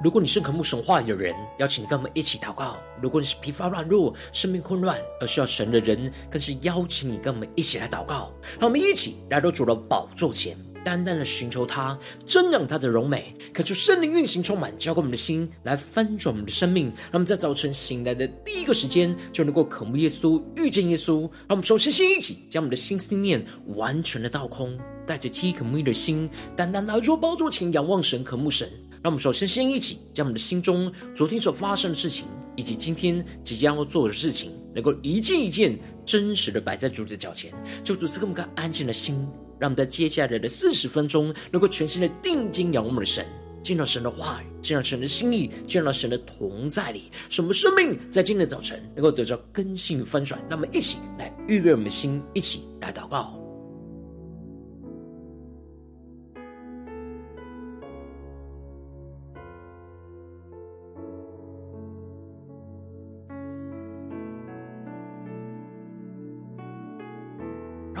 [0.00, 8.32] 如果你是渴慕神话语的人，邀请你跟我们一起祷告；如果你是疲乏软弱、生命混乱而需要神的人，更是邀请你跟我们一起来祷告。
[8.60, 16.86] 让我们一起来到主的宝座前，单单的寻求他，瞻仰他的荣美，渴求圣灵运行充满，浇灌我们的心，来翻转我们的生命。
[16.86, 21.22] 让我们在早晨醒来的第一个时间，就能够渴慕耶稣、遇见耶稣。
[21.22, 23.44] 让我们首先先一起将我们的心思念
[23.74, 28.70] 完全的倒空，带着饥渴慕的心，单单来到宝座前仰望神、渴慕神。
[29.08, 32.26] 让我们首先先一起将我们的心中昨天所发生的事情，
[32.56, 37.50] 以及今天即将要做的事情，能够一件一件真实的摆在主的脚前，
[37.82, 39.14] 求主赐给我们个安静的心，
[39.58, 43.24] 让我们在接下来的四十分钟，能够全心的定睛仰望我们的神，
[43.62, 50.38] 见到神的话语，见到神的心意，见到神的同在里，使我们生命在今天的早晨能够得到更新与翻转。
[50.50, 53.47] 让我们一起来预备我们的心，一起来祷告。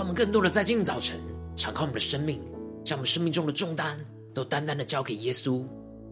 [0.08, 1.20] 们更多的在今天早晨
[1.54, 2.42] 敞开我们的生命，
[2.82, 4.02] 将我们生命中的重担
[4.34, 5.62] 都单单的交给耶稣，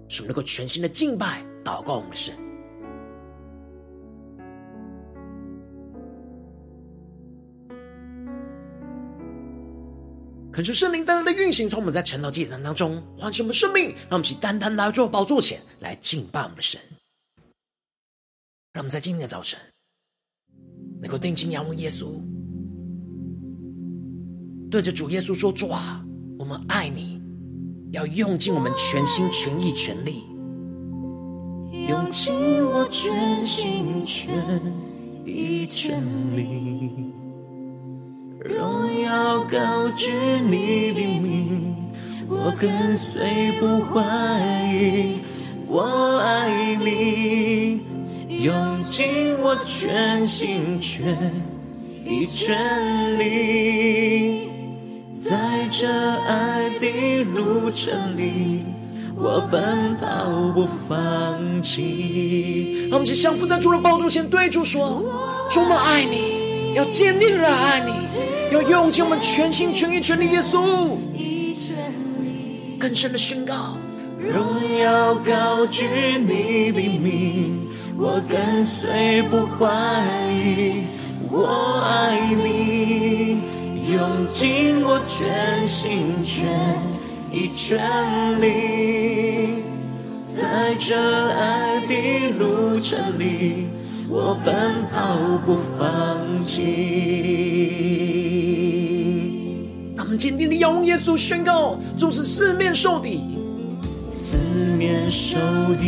[0.06, 2.34] 使我们能够全心的敬拜、祷告我们的神。
[10.52, 16.78] 恳求圣灵单单的运行，从我们在晨祷祭坛当中唤醒我们生命，让我们去单单来到宝座前来敬拜我们的神。
[18.74, 19.58] 让我们在今天的早晨
[21.00, 22.20] 能够定睛仰望耶稣。
[24.68, 26.04] 对着主耶稣说：“主啊，
[26.38, 27.20] 我们爱你，
[27.92, 30.24] 要用尽我们全心全意全力，
[31.88, 32.34] 用尽
[32.66, 34.34] 我全心全
[35.24, 36.90] 意全力，
[38.40, 40.10] 荣耀高举
[40.48, 41.76] 你的名，
[42.28, 44.02] 我跟随不怀
[44.74, 45.20] 疑，
[45.68, 47.82] 我爱你，
[48.44, 49.06] 用尽
[49.40, 51.16] 我全心全
[52.04, 54.44] 意全力。”
[55.76, 55.88] 在这
[56.26, 58.64] 爱的路程里，
[59.14, 62.88] 我奔跑不放弃。
[62.88, 65.04] 让我们一起降服在主的宝座前，对主说
[65.50, 67.92] ：“主，我爱你，要坚定的爱你，
[68.54, 70.96] 要用尽我们全心全意全力。”耶稣，
[72.78, 73.76] 更深的宣告：
[74.18, 75.86] 荣耀高举
[76.18, 79.68] 你的名，我跟随不怀
[80.32, 80.84] 疑，
[81.30, 83.55] 我爱你。
[83.88, 86.48] 用尽我全心全
[87.32, 87.78] 意全
[88.40, 89.62] 力，
[90.24, 93.68] 在这爱的路程里，
[94.08, 94.54] 我奔
[94.92, 96.64] 跑不放弃。
[99.94, 103.20] 让我们坚定的仰望耶稣，宣告：纵使四面受敌，
[104.10, 104.36] 四
[104.76, 105.38] 面受
[105.78, 105.86] 敌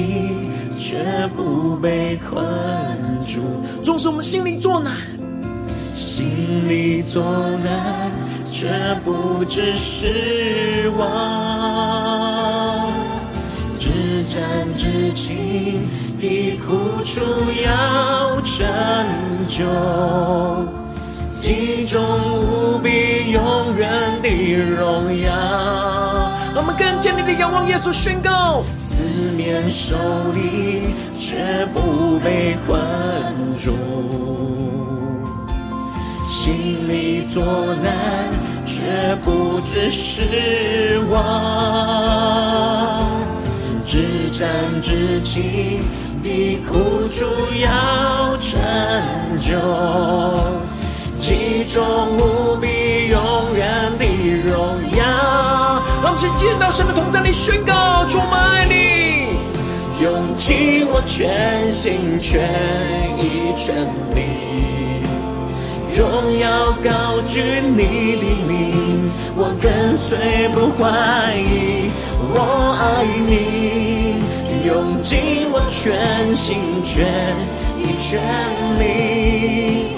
[0.70, 2.40] 却不被困
[3.26, 3.40] 住；
[3.82, 4.92] 纵使我们心里作难。
[5.92, 7.22] 心里作
[7.64, 8.10] 难，
[8.44, 8.68] 却
[9.04, 12.90] 不知失望，
[13.78, 13.90] 至
[14.24, 15.88] 暂至情
[16.18, 17.20] 的苦楚
[17.64, 18.66] 要成
[19.48, 19.64] 就，
[21.32, 22.00] 其中
[22.40, 25.32] 无比永远的荣耀。
[26.54, 29.02] 我们更坚定的仰望耶稣，宣告：四
[29.36, 29.96] 面受
[30.32, 32.76] 敌，却不被困
[33.54, 33.76] 住。
[36.28, 37.42] 心里作
[37.82, 38.28] 难，
[38.62, 41.16] 却不知失望；
[43.82, 44.46] 至暂
[44.82, 45.80] 至轻
[46.22, 47.24] 的苦楚
[47.58, 48.60] 要成
[49.38, 49.56] 就，
[51.18, 51.82] 其中
[52.18, 53.18] 无比永
[53.56, 54.04] 远的
[54.44, 54.52] 荣
[54.98, 55.02] 耀。
[56.02, 59.28] 让我们一起见到神的同在里宣告：充满你，
[60.02, 62.50] 用尽我全心全
[63.18, 64.47] 意全力。
[65.98, 66.06] 荣
[66.38, 71.90] 耀高举你的名，我跟随不怀疑，
[72.32, 72.38] 我
[72.78, 74.22] 爱你，
[74.64, 76.54] 用尽我全心
[76.84, 77.04] 全
[77.76, 78.22] 意全
[78.78, 79.96] 力，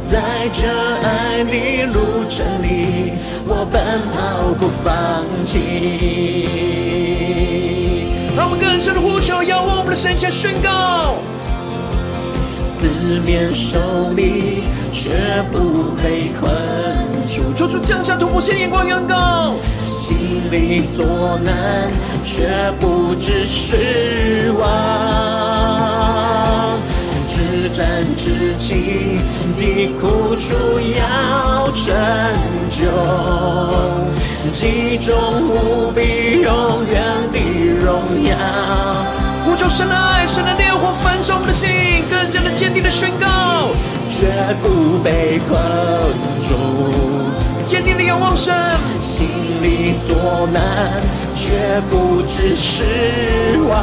[0.00, 0.22] 在
[0.54, 0.66] 这
[1.06, 3.12] 爱的路程里，
[3.46, 3.76] 我奔
[4.08, 6.48] 跑不放弃。
[8.34, 11.16] 让我们更深的呼求，仰望我们的神，先宣告。
[12.58, 12.88] 四
[13.20, 13.78] 面受
[14.14, 15.10] 敌，却
[15.50, 16.52] 不被困
[17.26, 17.52] 住。
[17.54, 19.54] 求主降下突破性眼光，仰望。
[19.84, 20.16] 心
[20.50, 21.90] 里作难，
[22.22, 24.68] 却不知失望。
[27.26, 29.18] 至战至情
[29.56, 31.94] 的苦楚要成
[32.68, 32.84] 就，
[34.52, 35.16] 其中
[35.48, 37.02] 无比永远
[37.32, 37.38] 的
[37.80, 38.36] 荣耀。
[39.44, 41.68] 呼求神的爱，神的烈火焚烧我们的心，
[42.08, 43.70] 更加的坚定的宣告，
[44.08, 44.30] 绝
[44.62, 45.60] 不被困
[46.40, 46.48] 住。
[47.66, 48.54] 坚定的仰望神，
[49.00, 49.26] 心
[49.62, 51.02] 里作难，
[51.34, 53.74] 却不知失望，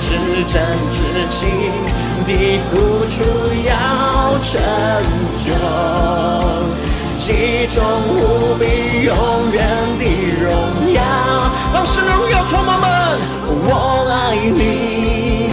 [0.00, 0.16] 至
[0.46, 1.48] 真至情
[2.24, 3.22] 的苦楚
[3.66, 4.60] 要成
[5.36, 5.52] 就，
[7.18, 9.14] 其中无比永
[9.52, 9.62] 远
[9.98, 10.04] 的
[10.40, 11.02] 荣耀。
[11.84, 12.88] 让神的荣耀充满们，
[13.66, 15.50] 我爱你，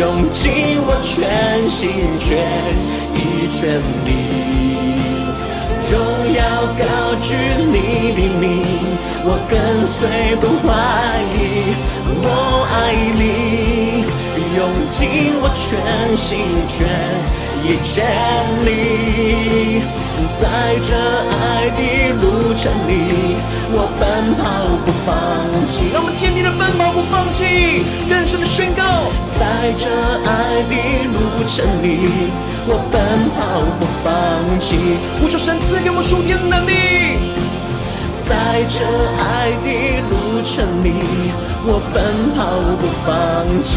[0.00, 2.40] 用尽我全心全
[3.12, 3.76] 意全
[4.06, 4.08] 力。
[5.92, 6.00] 荣
[6.32, 6.40] 耀
[6.78, 7.36] 高举
[7.68, 8.64] 你的名，
[9.26, 9.52] 我跟
[9.92, 10.72] 随不怀
[11.36, 11.76] 疑。
[12.24, 14.06] 我爱你，
[14.56, 16.88] 用尽我全心全
[17.64, 18.04] 一千
[18.66, 19.80] 里，
[20.38, 20.44] 在
[20.86, 20.94] 这
[21.32, 21.80] 爱的
[22.20, 23.40] 路程里，
[23.72, 24.04] 我奔
[24.36, 24.44] 跑
[24.84, 25.08] 不放
[25.66, 25.88] 弃。
[25.90, 28.84] 让我们坚定的奔跑不放弃，更深的宣告，
[29.40, 29.88] 在这
[30.28, 30.74] 爱的
[31.08, 32.28] 路程里。
[32.66, 33.00] 我奔
[33.32, 34.76] 跑不放弃，
[35.24, 37.16] 无数神赐给我属天的能力，
[38.26, 38.86] 在这
[39.18, 39.68] 爱的
[40.08, 40.12] 路
[40.42, 40.88] 程里，
[41.66, 42.38] 我奔跑
[42.80, 43.12] 不放
[43.62, 43.70] 弃。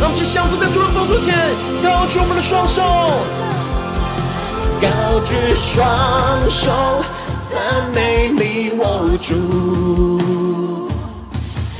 [0.00, 1.34] 让我们相扶在主的宝座前，
[1.82, 2.80] 高举我们的双手，
[4.80, 4.86] 高
[5.24, 7.02] 举双手，
[7.48, 7.60] 赞
[7.92, 10.20] 美你我主，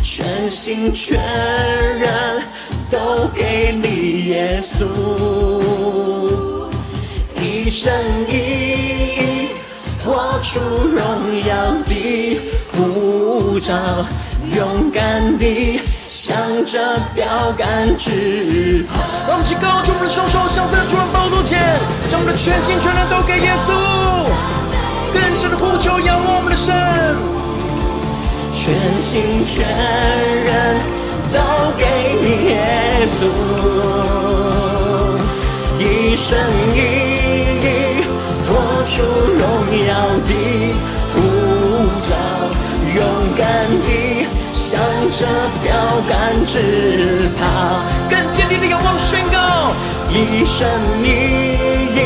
[0.02, 1.20] 全心全
[2.00, 2.42] 人
[2.90, 4.84] 都给你耶稣。
[7.40, 7.92] 一生
[8.28, 9.07] 一
[10.08, 10.58] 活出
[10.88, 10.98] 荣
[11.46, 12.40] 耀的
[12.72, 13.74] 呼召，
[14.56, 16.34] 勇敢地向
[16.64, 16.78] 着
[17.14, 19.02] 标杆直跑。
[19.28, 21.60] 让我们高举我们的双手，向在主的宝座前，
[22.08, 23.68] 将我们的全心全人都给耶稣，
[25.12, 26.74] 更深的呼求仰望我们的神，
[28.50, 29.66] 全心全
[30.48, 30.80] 人
[31.34, 31.38] 都
[31.76, 31.84] 给
[32.22, 32.56] 你耶
[33.12, 33.28] 稣，
[35.78, 36.38] 一生
[36.74, 37.07] 一。
[38.88, 39.44] 出荣
[39.86, 39.92] 耀
[40.24, 40.32] 的
[41.12, 41.16] 护
[42.02, 42.10] 照，
[42.96, 42.98] 勇
[43.36, 43.44] 敢
[43.86, 43.88] 地
[44.50, 44.80] 向
[45.10, 45.26] 着
[45.62, 45.66] 标
[46.08, 46.12] 杆
[46.46, 47.40] 直跑，
[48.08, 49.36] 更坚定的仰望宣告，
[50.08, 50.66] 一生
[51.04, 51.06] 一
[51.94, 51.96] 意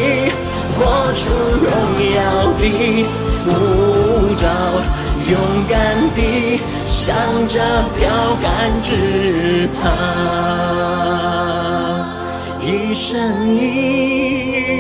[0.77, 1.31] 活出
[1.63, 1.71] 荣
[2.17, 2.21] 耀
[2.59, 2.63] 的
[3.47, 3.49] 护
[4.35, 4.45] 照，
[5.31, 5.39] 勇
[5.69, 5.73] 敢
[6.17, 6.19] 地
[6.85, 7.15] 向
[7.47, 7.61] 着
[7.97, 8.03] 标
[8.43, 8.49] 杆
[8.83, 9.89] 直跑，
[12.61, 13.61] 一生一
[14.51, 14.72] 意。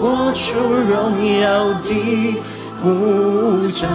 [0.00, 2.34] 活出荣耀的
[2.80, 3.86] 呼召，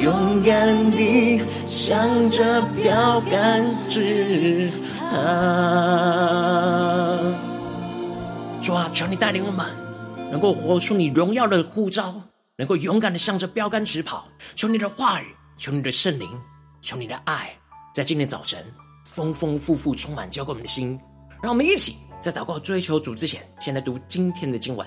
[0.00, 4.70] 勇敢地向着标杆直
[5.00, 5.16] 跑。
[8.62, 9.66] 主啊，求你带领我们，
[10.30, 12.14] 能够活出你荣耀的呼召，
[12.56, 14.28] 能够勇敢地向着标杆直跑。
[14.54, 16.28] 求你的话语，求你的圣灵，
[16.80, 17.50] 求你的爱，
[17.92, 18.64] 在今天早晨
[19.04, 20.96] 丰丰富富充满，浇灌我们的心。
[21.42, 24.86] 让我们一起在祷告追求主之前，先来读今天的经文。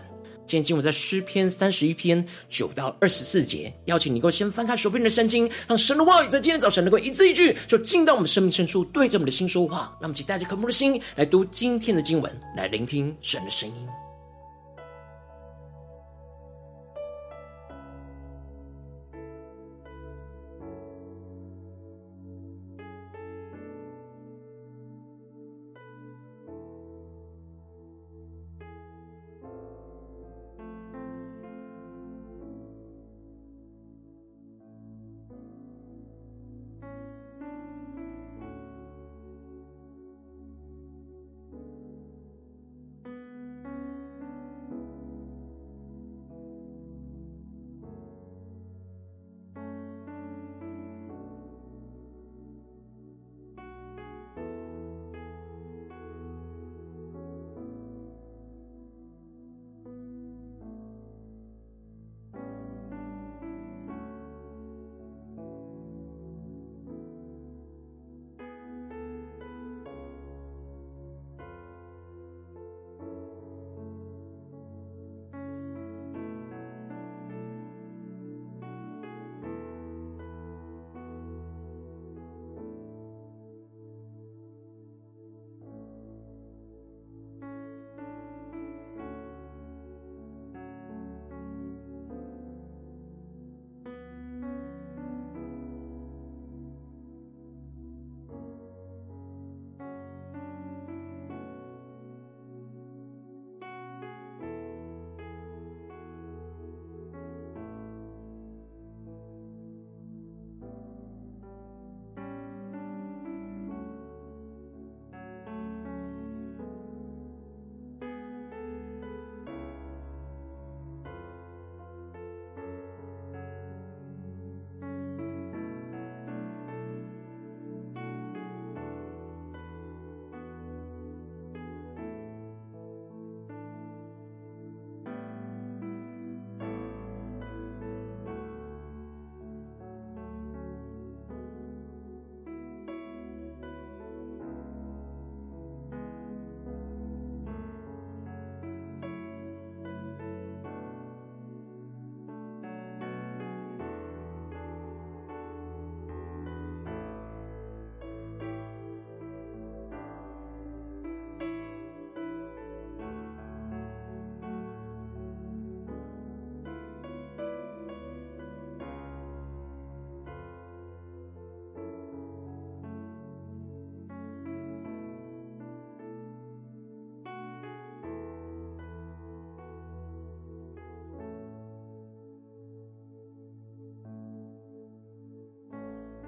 [0.50, 9.96] 今天经文在诗篇三十一篇九到二十四节，邀请你能够先翻开手边的圣经，让神的话语在今天早晨能够一字一句，就进到我们生命深处，对着我们的心说话。
[10.02, 14.09] 让我们一起带着渴慕的心来读今天的经文，来聆听神的声音。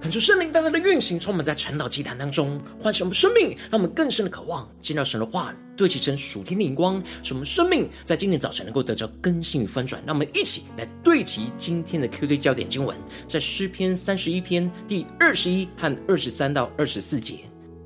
[0.01, 10.01] 看出圣灵大大的运行，充满在晨祷祭坛当中，唤醒我们生命，让我们更深的渴望见到神的话语，对齐成属天的灵光，使我们生命在今天早晨能够得着更新与翻转。
[10.03, 17.35] 让我们一起来对齐今天的 QD 焦点经文，在诗篇三十一篇第二十一和二十三到二十四节：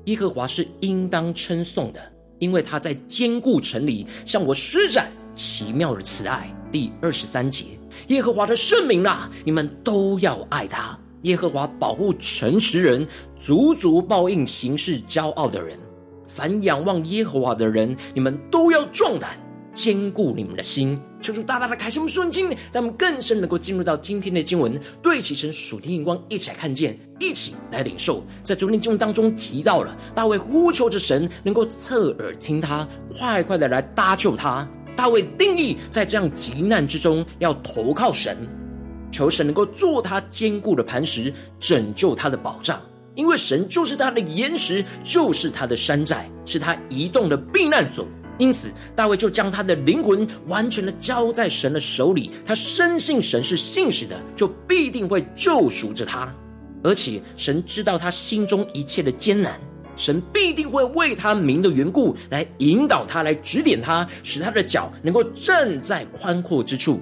[0.06, 2.00] 耶和华是应当称颂的，
[2.38, 6.50] 因为他在坚固城里向我施展奇妙的慈爱。
[6.72, 7.66] 第二十三节：
[8.08, 10.98] 耶和华的圣名啊，你们都要爱他。
[11.22, 13.06] 耶和华保护诚实人，
[13.36, 15.78] 足足报应行事骄傲的人。
[16.28, 19.38] 凡仰望耶和华的人，你们都要壮胆，
[19.74, 21.00] 坚固你们的心。
[21.20, 28.22] 求主大大的开启我们顺经，让我们更深能够进入到今天的经文，对齐神属天眼光，一起来看见，一起来领受。
[28.44, 34.68] 在昨天经文当中提到了大卫呼求着神，能够侧耳听他，快快的来搭救他。
[34.94, 38.36] 大卫定义在这样急难之中，要投靠神。
[39.10, 42.80] 求神能够做他坚固的磐石，拯救他的保障，
[43.14, 48.06] 因为神就是他的岩石，就是他的山寨，是他移动的避难所。
[48.38, 52.30] 因此，大卫就将他的灵魂完全的交在神的手里。
[52.44, 56.30] 他深信神是信实的，就必定会救赎着他。
[56.84, 59.58] 而且，神知道他心中一切的艰难，
[59.96, 67.00] 神必定会为他名的缘故来引导他，来指点他，使他的脚能够站在宽阔之处。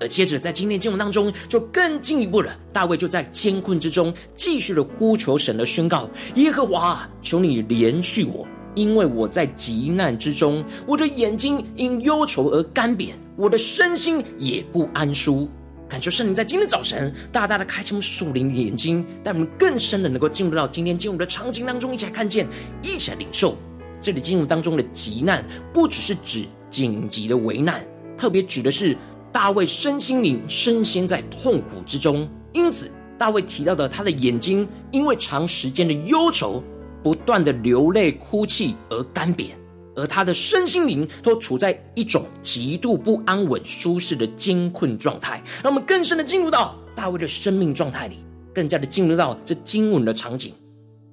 [0.00, 2.56] 而接着，在今天经文当中，就更进一步了。
[2.72, 15.46] 大卫就在艰困之中，继续的呼求神的宣告：耶和华，求你怜恤我，因为我在急难之中，我的眼睛因忧愁而干瘪，我的身心也不安舒。
[15.86, 22.46] 感谢圣灵在今天早晨大大的开启我们属灵的眼睛，带我们更深的能够进入到今天经文的场景当中，一起来看见，
[22.82, 23.54] 一起来领受。
[24.00, 27.84] 这里经文当中的急难，不只是指紧急的危难，
[28.16, 28.96] 特别指的是。
[29.32, 36.62] 大卫身心灵深陷在痛苦之中，因此大卫提到的他的眼睛因为长时间的忧愁，
[37.02, 39.50] 不断的流泪哭泣而干瘪，
[39.94, 45.42] 而他的身心灵都处在一种极度不安稳、舒适的艰困状态。
[45.62, 48.16] 让我们更深的进入到大卫的生命状态里，
[48.52, 50.52] 更加的进入到这经文的场景。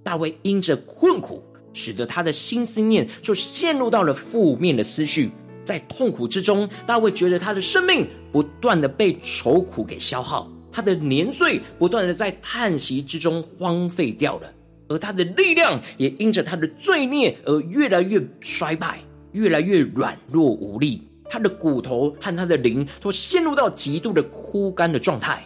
[0.03, 1.43] 大卫因着困苦，
[1.73, 5.29] 使得他的心思念就陷入到了负面的思绪。
[5.67, 14.49] 在痛苦之中，大卫觉得他的生命不断的被愁苦给消耗，他的年岁不断的在叹息之中荒废掉了，
[14.87, 19.01] 而他的力量也因着他的罪孽而越来越衰败，
[19.33, 21.05] 越来越软弱无力。
[21.29, 25.45] 他的骨头和他的灵都陷入到极度的枯干的状态。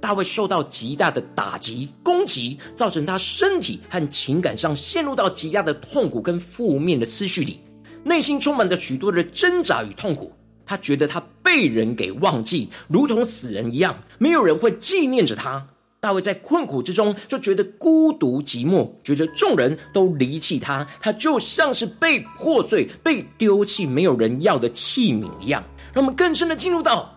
[0.00, 7.60] 大卫受到极大的打击攻击，造成他身体和情感上陷入到极大的痛苦跟负面的思绪里。
[8.04, 10.32] 内心充满着许多的挣扎与痛苦，
[10.64, 15.66] 他觉得他被人给忘记，如同死人一样，没有人会纪念着他。
[16.00, 25.62] 大卫在困苦之中就觉得孤独寂寞，觉得众人都离弃他，他就像是被破碎、被丢弃、没有人要的器皿一样。
[25.92, 27.14] 让我们更深的进入到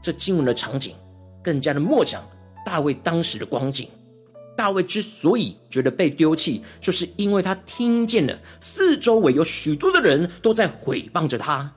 [0.00, 0.94] 这经文的场景，
[1.42, 2.22] 更加的默想
[2.64, 3.88] 大卫当时的光景。
[4.56, 11.72] 大卫之所以觉得被丢弃，就是因为他听见了四周围有许多的人都在毁谤着他，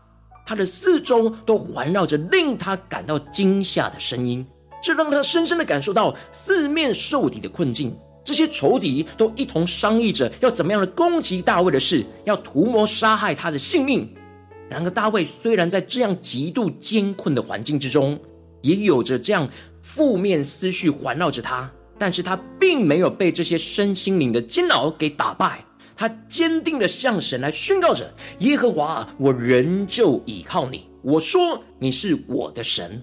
[0.46, 4.46] 他的四周都环绕着令他感到惊吓的声音，
[4.84, 7.98] 这让他深深的感受到四面受敌的困境。
[8.24, 14.12] 这些仇敌都一同商议着要怎么样的攻击大卫的事，要图谋杀害他的性命。
[14.68, 18.20] 然而，大卫虽然在这样极度艰困的环境之中，
[18.62, 19.48] 也有着这样
[19.84, 21.72] 负面思绪环绕着他。
[21.98, 25.64] 但是他并没有被这些身心灵的煎熬给打败，
[25.96, 30.90] 他坚定的向神来宣告着：“耶和华，我仍旧倚靠你。
[31.02, 33.02] 我说你是我的神。”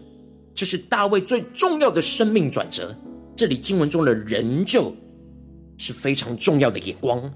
[0.55, 2.95] 这是大卫最重要的生命转折。
[3.35, 4.95] 这里经文中的“仍旧”
[5.79, 7.33] 是非常重要的眼光，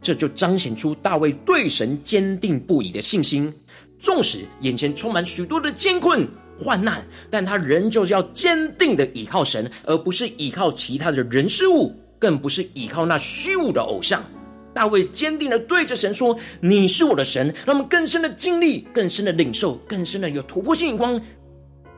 [0.00, 3.52] 这就彰显出大卫对神坚定不移的信心。
[3.98, 6.26] 纵使眼前充满许多的艰困。
[6.58, 14.24] 患难，但他仍旧是要坚定的倚靠神，而不是倚靠其他的人事物，更不是倚靠那虚无的偶像。
[14.72, 21.20] 大卫坚定的对着神说：“你是我的神。”让我们更深的经历，更深的领受，更深的有突破性眼光，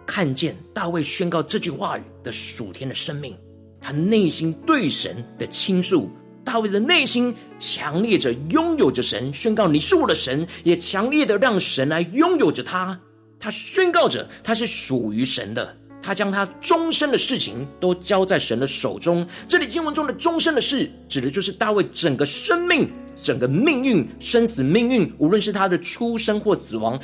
[0.06, 3.34] 看见大卫宣告这句话语的属天的生命，
[3.80, 6.10] 他内心对神的倾诉。
[6.44, 13.00] 大卫的内心强烈着拥有着神，宣告你是我的神，也强烈的让神来拥有着他。
[13.46, 15.72] 他宣告着，他是属于神的。
[16.02, 19.24] 他将他终身的事情都交在神的手中。
[19.46, 25.08] 这里经文中的终身的事，指的就是大卫整个生命、整个命运、生死命运。
[25.18, 26.98] 无论是他的出生或死亡，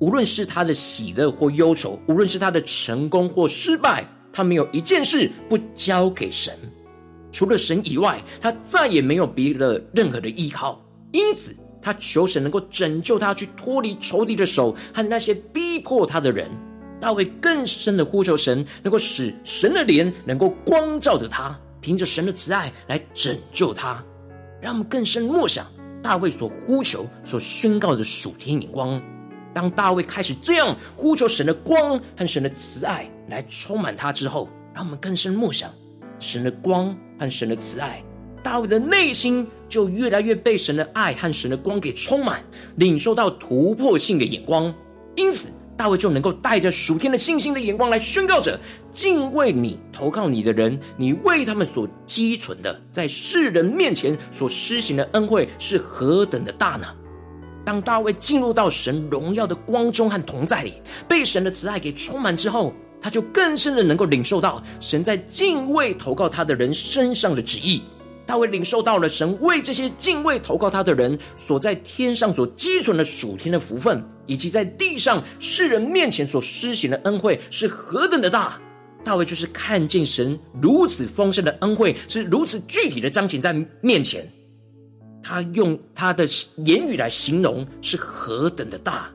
[0.00, 6.52] 无论是他的喜乐或忧愁，无论是他的成功或失败，他没有一件事不交给神，
[7.30, 10.84] 除了神以外，他再也没有别的任何的依靠。
[11.12, 16.50] 因此，他求神能够拯救他，去脱离仇敌的手和那些逼迫他的人。
[16.98, 24.02] 大卫更深的呼求神，能够使神的脸能够光照着他，凭着神的慈爱来拯救他。
[24.62, 25.66] 让我们更深默想
[26.02, 29.00] 大卫所呼求、所宣告的属天眼光。
[29.52, 35.70] 当大卫开始这样呼求神的光和神的慈爱来充满他之后，让我们更深默想
[36.18, 38.02] 神的光和神的慈爱，
[38.44, 42.44] 大卫的内心就越来越被神的爱和神的光给充满，
[42.76, 44.72] 领受到突破性的眼光。
[45.16, 48.60] 因此，大卫就能够带着属天的信心的眼光来宣告着：
[48.92, 56.86] 敬畏你、投靠你的人，你为他们所积存的，在世人面前所施行的恩惠是何等的大呢？
[57.64, 60.74] 当大卫进入到神荣耀的光中和同在里，
[61.08, 67.82] 被神的慈爱给充满之后，他就更深的能够领受到神在敬畏投靠他的人身上的旨意。
[68.26, 78.60] 大卫领受到了神为这些敬畏投靠他的人所在天上所积存的属天的福分，以及在地上世人面前所施行的恩惠是何等的大。
[79.04, 84.26] 大卫就是看见神如此丰盛的恩惠是如此具体的彰显在面前。
[85.22, 86.24] 他用他的
[86.64, 89.10] 言语来形容是何等的大，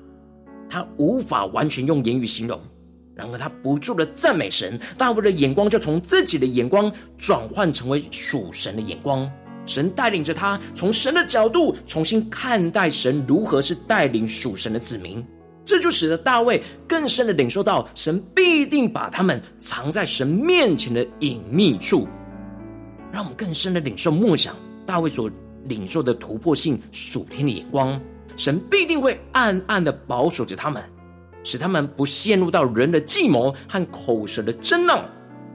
[0.70, 2.62] 他无法完全用言语形容。
[3.20, 9.30] 然而他不住的赞美神，大卫的眼光就从自己的眼光转换成为属神的眼光。
[9.66, 15.22] 神带领着他从神的角度重新看待神如何是带领属神的子民，
[15.66, 22.08] 这就使得大卫更深的领受到神必定把他们藏在神面前的隐秘处。
[23.12, 24.56] 让我们更深的领受默想
[24.86, 25.30] 大卫所。
[25.66, 28.00] 领受的突破性属天的眼光，
[28.38, 30.82] 神必定会暗暗的保守着他们，
[31.44, 35.06] 使他们不陷入到人的计谋和口舌的争闹。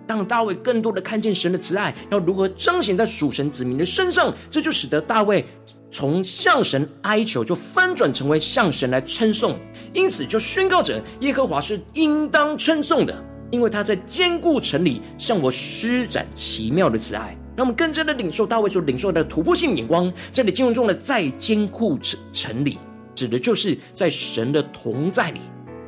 [0.07, 5.45] 当大卫更多的看见神的慈爱要如何彰显在属神子民的身上，这就使得大卫
[5.91, 9.59] 从向神哀求就翻转成为向神来称颂，
[9.95, 13.15] 因此就宣告着耶和华是应当称颂的，
[13.51, 17.35] 因为他在坚固城里向我施展奇妙的慈爱。
[17.57, 20.13] 让我们更加的领受大卫所领受的突破性眼光。
[20.33, 22.79] 这里经文中的在坚固城城里，
[23.15, 25.41] 指的就是在神的同在里，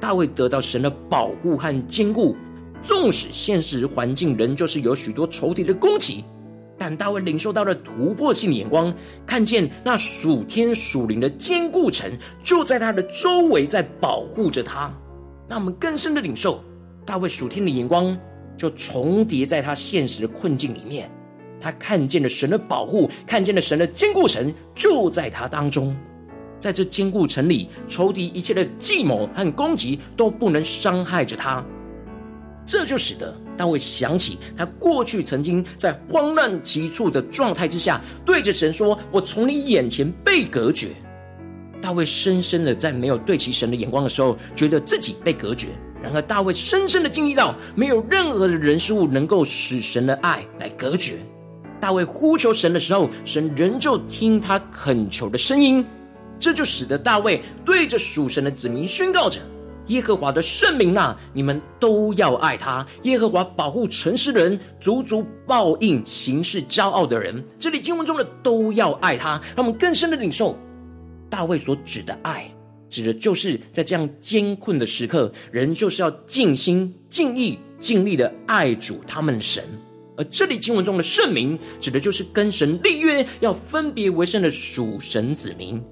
[0.07, 2.37] 大卫得到神的保护和坚固。
[2.81, 6.23] 纵使现实环境仍旧是有许多仇敌的攻击，
[6.79, 8.95] 但大卫领受到了突破性的眼光，
[9.27, 12.09] 看见那属天属灵的坚固城
[12.41, 14.95] 就在他的周围，在保护着他。
[15.49, 16.63] 那我们更深的领受
[17.05, 18.17] 大卫属天的眼光，
[18.57, 21.11] 就重叠在他现实的困境里面。
[21.61, 25.97] 他看见了神的保护，看见了神的坚固城就在他当中，
[26.67, 31.65] 在这坚固城里，仇敌一切的计谋和攻击都不能伤害着他。
[32.67, 40.89] 这就使得大卫想起他过去曾经在慌乱急促的状态之下，对着神说：“我从你眼前被隔绝。”
[41.81, 45.69] 大卫深深的在没有对齐神的眼光的时候，觉得自己被隔绝。
[46.03, 51.15] 然而，大卫深深的经历到，没有任何的人事物能够使神的爱来隔绝。
[51.79, 55.87] 大卫呼求神的时候，神仍旧听他恳求的声音，
[56.39, 59.41] 这就使得大卫对着属神的子民宣告着
[59.89, 62.87] ：“耶和华的圣名呐，你们都要爱他。
[63.05, 70.59] 耶和华保护诚实人，足足报应行事骄傲的人。”这里经文中的“都要爱他”，让我们更深的领受
[71.31, 72.51] 大卫所指的爱，
[72.89, 79.65] 指的就是在这样艰困的时刻，人就是要尽心、尽意、尽力的爱主他们的神。
[80.19, 85.83] 而这里经文中的圣名，指的就是跟神立约要分别为圣的属神子民。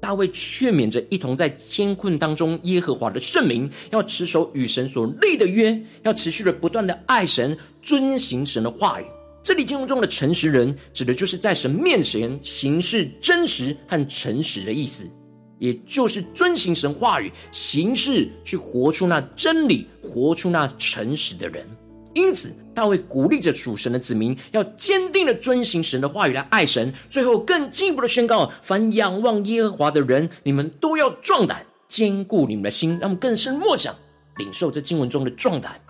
[0.00, 9.04] 大卫劝勉着一同在艰困当中耶和华的圣民，要持守与神所立的约，要持续的不断的爱神，遵行神的话语。
[9.42, 15.10] 这里经文中的诚实人，指的就是在神面前行事真实和诚实的意思，
[15.58, 21.66] 也就是遵行神话语，行事去活出那真理，活出那诚实的人。
[22.14, 26.92] 因此，大卫鼓励着属神的子民，要坚定的遵行神的话语来爱神。
[27.08, 32.92] 最后，更进一步的宣告：凡仰望耶和华的人，你们都要壮胆，坚固你们的心。
[32.92, 33.94] 让我们更深默想，
[34.38, 35.80] 领受这经文中的壮胆，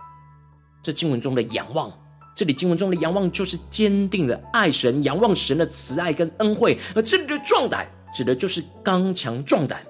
[0.82, 1.90] 这经文中的仰望。
[2.34, 6.78] 这里经文中的仰望，就是坚定的爱神，仰望神的慈爱跟恩惠。
[6.94, 9.82] 而这里的壮胆，指的就是刚强壮胆。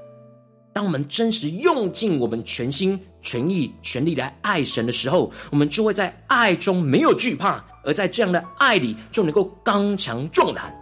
[0.78, 10.72] 当我们真实用尽我们全心全意全力来爱神的时候，我们就会在爱中没有惧怕，而在这样的爱里就能够刚强壮胆。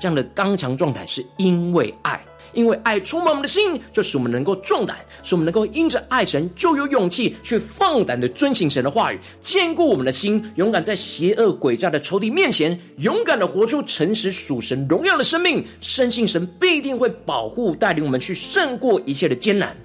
[0.00, 2.18] 这样的刚强状态，是因为爱。
[2.54, 15.64] 因为爱充满我们的心，就使我们能够壮胆，使我们能够因着爱神，就有勇气去放胆的遵行神的话语，坚固我们的心，勇敢在邪恶诡诈的仇敌面前，勇敢的活出诚实属神荣耀的生命。
[15.80, 19.76] 深信神必定会保护带领我们去胜过一切的艰难。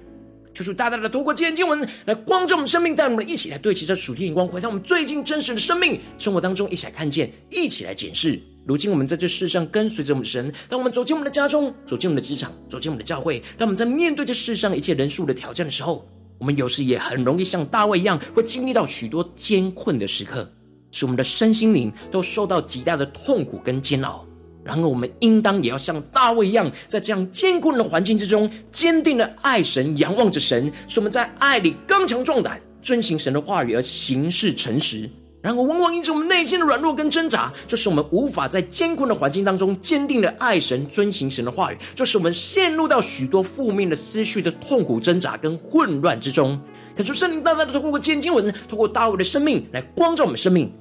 [0.54, 8.40] 求主大大的透过今天经文来光照我们生命，带我们一起来对齐这属天眼光，回到我们最近真实的生命生活当中，一起来看见，一起来检视。
[8.68, 20.46] 如今我们在这世上跟随着我们的神，当我们走进我们的家中，走进我们的职场，走进我们的教会，当我们在面对这世上一切人数的挑战的时候，我们有时也很容易像大卫一样，会经历到许多艰困的时刻，
[20.90, 24.22] 使我们的身心灵都受到极大的痛苦跟煎熬。
[24.62, 35.08] 然而，我们应当也要像大卫一样，在这样艰困的环境之中，坚定的爱神，仰望着神，使我们在爱里刚强壮胆，遵行神的话语而行事诚实。
[35.40, 46.60] 然而，往往因着我们内心的软弱跟挣扎，就使我们无法在艰困的环境当中坚定的爱神、遵行神的话语，就使我们陷入到许多负面的思绪的痛苦挣扎跟混乱之中。
[46.96, 50.72] 可是圣灵大大的透过今天经文，透过大卫的生命来光照我们生命，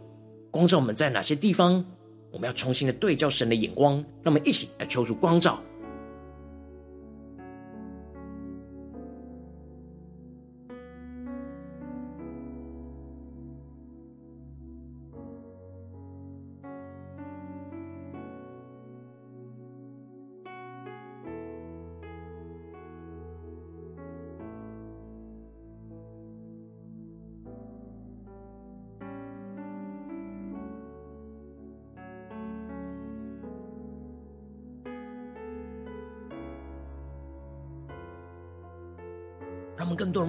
[0.49, 1.85] 光照我们在哪些地方，
[2.31, 3.93] 我们要重新的对焦神的眼光，
[4.23, 5.61] 让我们一起来求主光照。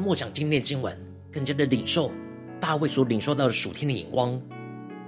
[0.09, 0.99] 默想今天的经文，
[1.31, 2.11] 更加的领受
[2.59, 4.41] 大卫所领受到的属天的眼光，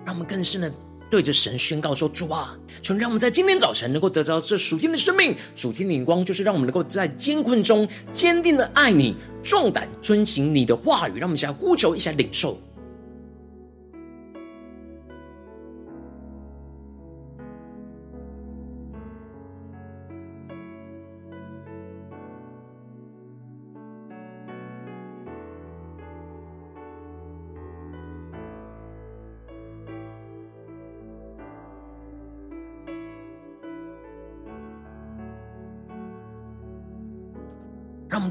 [0.05, 0.71] 让我们更深的
[1.11, 12.61] 对着神宣告说：“主啊，求让我们在今天早晨能够得到这属天的生命，属天的眼光，就是让我们能够在艰困中坚定的爱你，壮胆遵行你的话语。”让我们想呼求一下领受。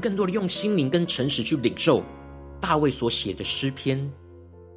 [0.00, 2.02] 更多的用心灵跟诚实去领受
[2.60, 4.10] 大卫所写的诗篇，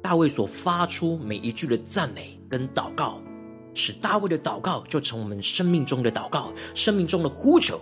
[0.02, 3.20] 大卫所发出每一句的赞美跟祷告，
[3.72, 7.80] 使大卫的祷告就成我们生命中的祷告，生命中的呼求。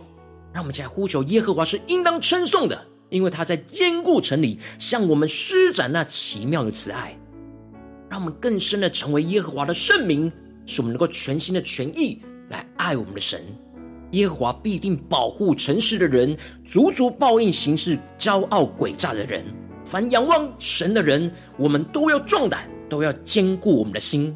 [0.52, 7.18] 让我们起来呼求耶和华是应当称颂的，因为他在坚固城里向我们施展那奇妙的慈爱。
[8.10, 10.30] 让我们更深的成为耶和华的圣名，
[10.66, 13.40] 使我们能够全心的全意来爱我们的神。
[14.12, 19.44] 耶和华必定保护诚实的人，足足报应行事骄傲诡诈的人。
[19.84, 24.34] 凡仰望神的人，我们都要壮胆，都要坚固我们的心。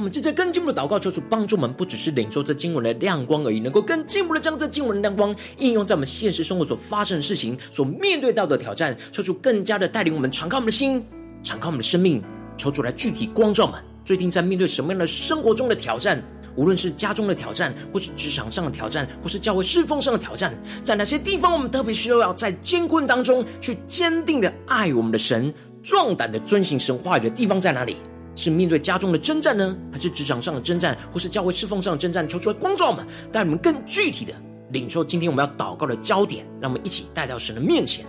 [0.00, 8.96] 我们接着更进一步的祷告，求主帮助我们，不只是领受这经文的亮光而已，能够更进一步的将这经文的亮光应用在我们现实生活所发生的事情、所面对到的挑战。
[9.12, 11.04] 求主更加的带领我们敞开我们的心，
[11.42, 12.22] 敞开我们的生命。
[12.56, 16.22] 求主来具体光照我们，最近在面对什么样的生活中的挑战？
[16.56, 27.98] 无论是家中的挑战，或是职场上的挑战，或是教会侍奉上的挑战，在哪些地方我们特别需要在艰困当中去坚定的爱我们的神，壮胆的遵行神话语的地方在哪里？
[28.40, 32.26] 是面对家中的征战呢，还是职场上的征战，或是教会侍奉上的征战？
[32.26, 34.32] 求出来光照我们，带你们更具体的
[34.70, 38.06] 领受今天我们要祷告的焦点，让我们一起带到神的面前。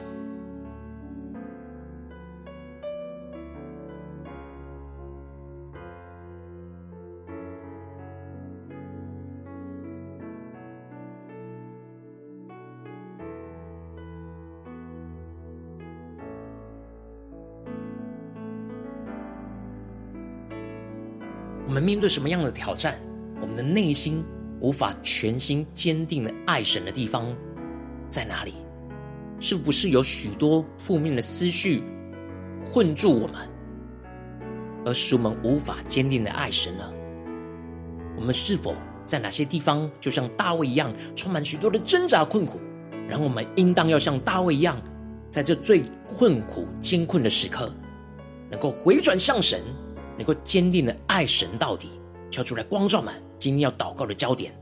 [21.82, 23.00] 面对什么样的挑战？
[23.42, 24.24] 我们的内心
[24.60, 27.36] 无法全心坚定的爱神的地方
[28.10, 28.54] 在哪里？
[29.40, 31.82] 是不是有许多负面的思绪
[32.72, 33.36] 困住我们，
[34.86, 36.84] 而使我们无法坚定的爱神呢？
[38.16, 42.60] 我们是否在哪些地方，就像大卫一样，充满许多的挣扎困苦？
[43.10, 44.78] 然后我们应当要像大卫一样，
[45.32, 47.74] 在这最困苦艰困的时刻，
[48.52, 49.60] 能够回转向神。
[50.22, 51.90] 能够坚定的爱神到底，
[52.30, 54.54] 求主来光照们今天要祷告的焦点。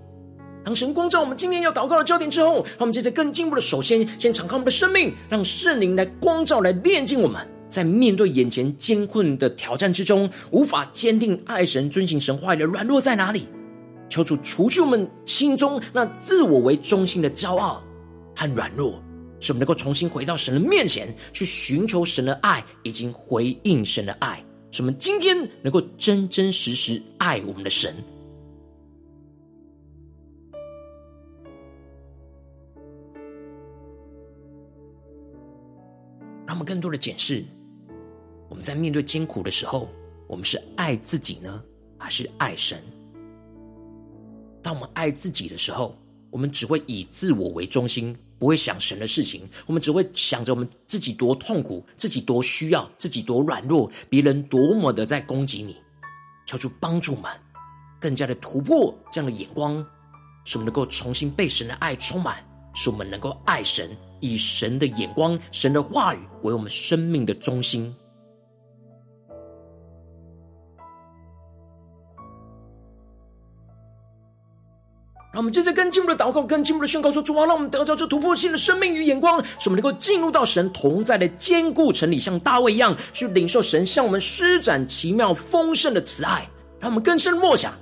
[0.64, 7.46] 当神光照我们今天要祷告的焦点之后，让我们接着更进一步的，首先先敞开我们的生命，让圣灵来光照、来炼净我们。
[7.70, 13.48] 在面对眼前艰困的挑战之中，无法坚定爱神、遵行神话语的软弱在哪里？
[14.10, 17.84] 求主除去我们心中那自我为中心的骄傲
[18.36, 19.02] 和软弱，
[19.40, 24.44] 使我们能够重新回到神的面前，去寻求神的爱，以及回应神的爱。
[24.72, 27.96] 使我们今天能够真真实实爱我们的神。
[36.46, 37.44] 让我们更多的检视。
[38.48, 39.88] 我们在面对艰苦的时候，
[40.28, 41.64] 我们是爱自己呢，
[41.98, 42.82] 还是爱神？
[44.62, 45.96] 当我们爱自己的时候，
[46.32, 49.48] 我们只会以自我为中心，不会想神的事情。
[49.68, 55.76] 我们只会想着我们自己多痛苦，自己多需要，自己多软弱，别人多么的在攻击你。
[56.48, 57.30] 求主帮助我们，
[58.00, 59.86] 更加的突破这样的眼光，
[60.46, 67.94] 使我们能够重新被神的爱充满，使我们能够爱神，以神的眼光、神的话语为我们生命的中心。
[75.50, 86.48] 接着跟进一步的祷告，跟进一步的宣告说：“主啊，让我们得着这突破性的生命与眼光，使我们能够进入到神同在的坚固城里，像大卫一样去领受神向我们施展奇妙丰盛的慈爱。
[86.80, 87.74] 让我们更深默想，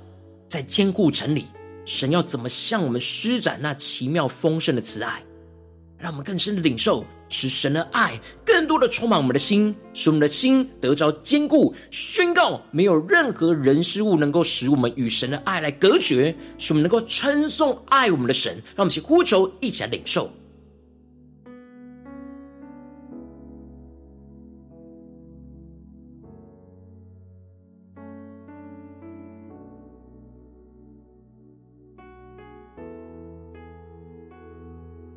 [0.48, 1.46] 在坚固城里，
[1.84, 5.22] 神要怎么向我们施展那奇妙丰盛的慈爱。”
[5.98, 11.74] 让我们更深的领受，使神的爱更多的充满我们的心，使我们的心得着坚固。
[11.90, 18.54] 宣告没有任何人事物能够使我们与神的爱来隔绝，使我们能够称颂爱我们的神。
[18.74, 20.30] 让我们一起呼求，一起来领受。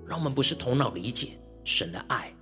[0.06, 1.30] 让我们不是头脑理解
[1.64, 2.34] 神的爱，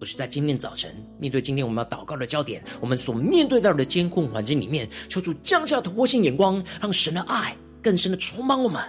[0.00, 8.82] 而是在今天早晨面对今天我们要祷告的焦点，我们所面对到的艰困环境里面，求主降下突破性眼光，让神的爱更深的充满我们，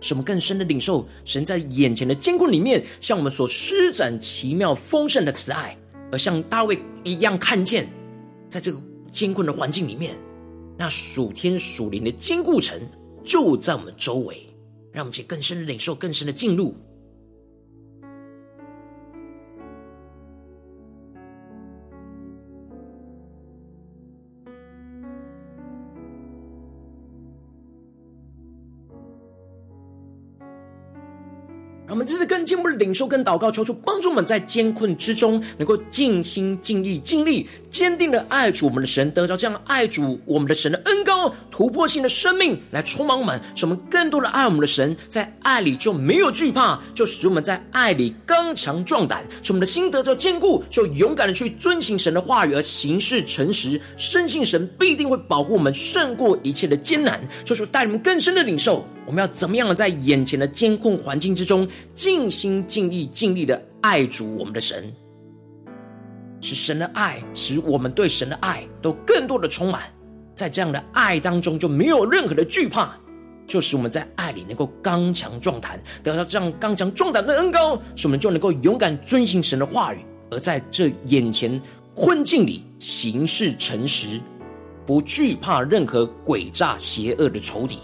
[0.00, 5.76] 使我们更深的领受神在眼前的艰困里面向我们所施展奇妙丰盛的慈爱，
[6.10, 7.88] 而像大卫一样看见，
[8.48, 10.16] 在这个艰困的环境里面，
[10.76, 12.78] 那属天属灵的坚固城
[13.24, 14.46] 就在我们周围，
[14.92, 16.76] 让我们去更深的领受，更深的进入。
[32.08, 58.86] 这次更进一步的领受跟祷告，求主帮助我们在艰困之中，能够尽心尽意尽力，坚定的爱主我们的神，得着这样爱主我们的神的恩膏，突破性的生命来充满我们，使我们更多的爱我们的神，在爱里就没有惧怕，就使我们在爱里刚强壮胆，使我们的心得着坚固，就勇敢的去遵行神的话语而行事诚实，深信神必定会保护我们胜过一切的艰难，就是带你们更深的领受。
[59.08, 64.92] 我们要怎么样在眼前的艰困环境之中，尽心尽意尽力的爱主我们的神，
[66.42, 69.84] 使神的爱，使我们对神的爱都更多的充满，
[70.36, 72.94] 在这样的爱当中就没有任何的惧怕，
[73.46, 81.58] 就使我们在爱里能够刚强壮胆，得到这样刚强壮胆的恩膏，使我们就能够勇敢遵行神的话语，而在这眼前
[81.94, 84.20] 困境里行事诚实，
[84.84, 87.78] 不惧怕任何诡诈邪恶的仇敌。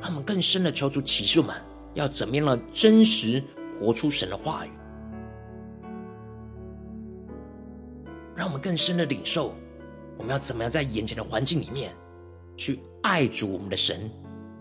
[0.00, 1.56] 让我们更深的求主启示我们，
[1.94, 4.70] 要怎么样的真实活出神的话语。
[8.36, 9.54] 让我们更深的领受，
[10.16, 11.92] 我们要怎么样在眼前的环境里面，
[12.56, 14.08] 去爱主我们的神，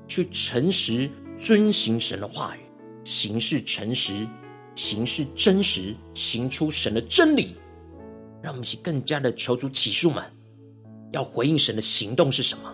[0.07, 2.59] 去诚实遵行神的话语，
[3.03, 4.27] 行事诚实，
[4.73, 7.55] 行事真实，行出神的真理。
[8.41, 10.23] 让我们去更加的求主启示我们，
[11.11, 12.73] 要回应神的行动是什么。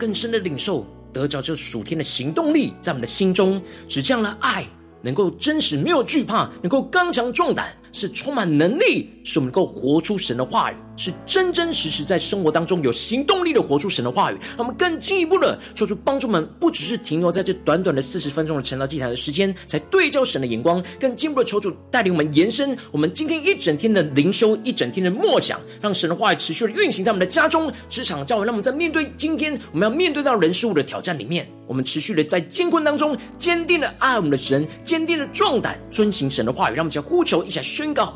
[0.00, 4.64] 更深的领受，得着这属天的行动力，在我们的心中，使这样的爱
[5.02, 14.34] 能够真实，没有惧怕，能够刚强壮胆，是充满能力，使我们能够活出神的话语，是真真实实在生活当中有行动力的活出神的话语。
[14.50, 28.44] 让我们更进一步的求主帮助们，不只是停留在这短短的四十分钟的晨祷祭坛的时间，才对焦神的眼光，更进一步的求主带领我们延伸我们今天一整天的灵修，一整天的默想，让神的话语持续的运行在我们的家中、职场、教会。
[28.44, 36.74] 让我们在面对今天我们要面对到人事物的挑战里面，我们持续的在艰困当中坚定的爱我们的神，坚定的壮胆遵行神的话语。
[36.74, 38.14] 让我们一起呼求，一起宣告。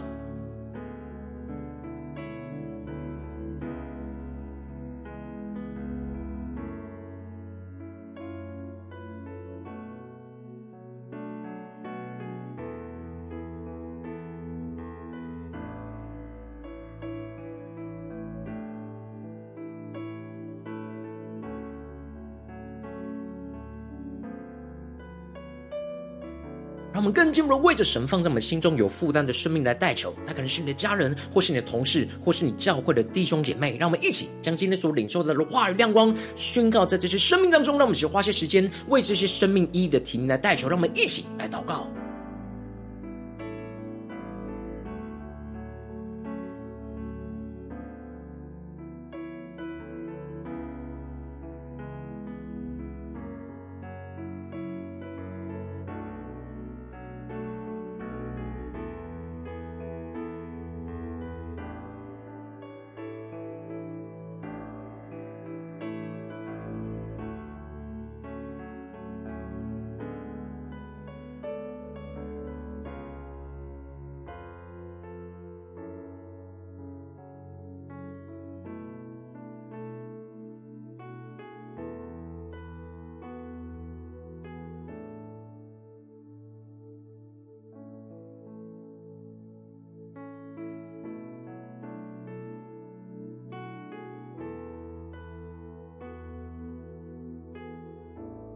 [27.05, 33.77] 我们更进一步为着神放在我们心中有负担的生命来代求，他可能是你的家人，或是你的同事，或是你教会的弟兄姐妹。
[33.77, 37.77] 让我们一起将今天所领受的话语亮光宣告在这些生命当中。
[37.77, 40.67] 让我们一起花些时间为这些生命意义的提名来代求。
[40.67, 41.87] 让我们一起来祷告。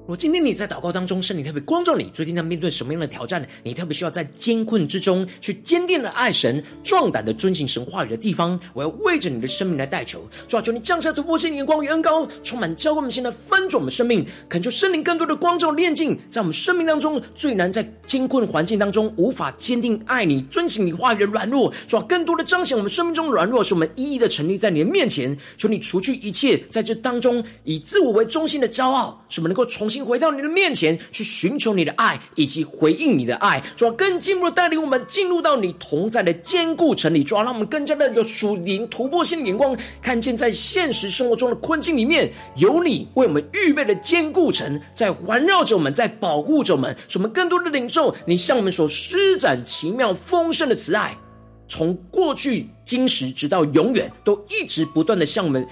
[0.09, 3.47] 如果今天你在祷告当中，圣灵特别光照你，最近在面对什么样的挑战？
[3.62, 10.27] 你特别需要在艰困之中去坚定的爱神、壮胆的遵行神话语的地方，我要为着你的生命来代求。
[10.49, 21.71] 主啊，求你降下突破性眼光与恩膏，充满教会我们现在翻转我们生命，恳求圣灵更多的光照炼净，在我们生命当中最难在艰困环境当中无法坚定爱你、遵行你话语的软弱。
[21.87, 25.37] 主啊，更多的彰显我们生命中的软弱，使我们一一的成立在你的面前。
[25.59, 29.98] 求你除去一切在这当中以自我为中心的骄傲，使我们能够重新。
[30.03, 51.17] 回到你的面前去寻求你的爱，以及回应你的爱，主要更进一步的带领我们进入到你同在的坚固城里，主要让我们更加的有属灵突破性的眼光，看见在现实生活中的困境里面，有你为我们预备的坚固城，在环绕着我们，在保护着我们，使我们更多的领受你向我们所施展奇妙丰盛的慈爱，
[51.67, 55.66] 从过去今时直到永远，都一直不断的向我们。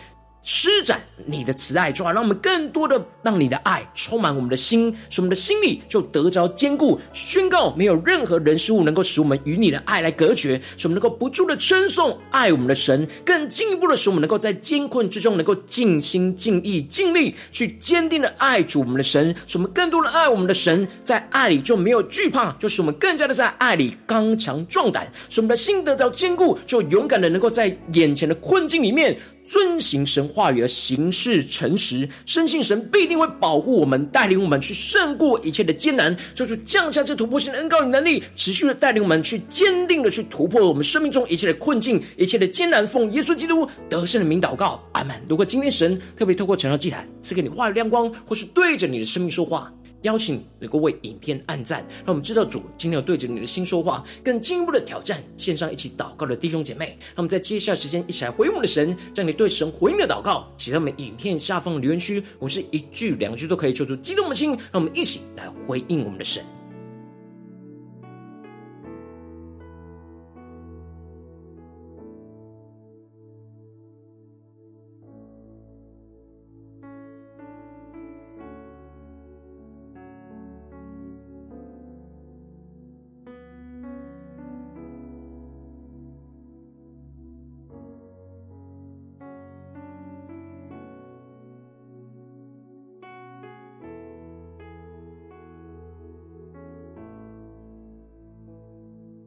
[0.48, 7.00] 施展你的慈爱，主啊，让我们更多的让你的爱充满我们的心，使我们的心里就得着坚固。
[7.12, 29.18] 宣告没有任何人事物能够使我们与你的爱来隔绝，使我们能够不住的称颂爱我们的神，更进一步的使我们能够在艰困之中能够尽心尽意尽力去坚定的爱主我们的神，使我们更多的爱我们的神，在爱里就没有惧怕，就使我们更加的在爱里刚强壮胆，使我们的心得到坚固，就勇敢的能够在眼前的困境里面。
[29.48, 42.86] 遵行神话语而行事诚实，深信神必定会保护我们，带领我们去胜过一切的艰难，就是降下这突破性的恩膏与能力，持续的带领我们去坚定的去突破我们生命中一切的困境、一切的艰难。
[42.86, 45.14] 奉耶稣基督得胜的名祷告，阿门。
[45.28, 49.72] 如果今天神特别透过晨祷祭坛赐给你话语亮光，或是对着你的生命说话。
[50.06, 56.96] 邀请你能够为影片按赞，让我们知道主今天要对着你的心说话，更进一步的挑战线上一起祷告的弟兄姐妹。
[57.06, 66.42] 让我们在接下来时间一起来回应我们的神，将你对神回应的祷告写在我们影片下方的留言区，我们是一句两句都可以，求出激动的心，让我们一起来回应我们的神。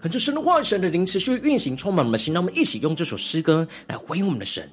[0.01, 2.33] 恳求神的话语、神的灵持续运行，充满我们的心。
[2.33, 4.69] 让我们一起用这首诗歌来回应我们的神，